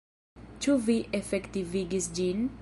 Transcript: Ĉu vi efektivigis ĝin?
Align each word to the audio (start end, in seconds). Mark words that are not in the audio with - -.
Ĉu 0.65 0.77
vi 0.87 0.95
efektivigis 1.21 2.09
ĝin? 2.21 2.49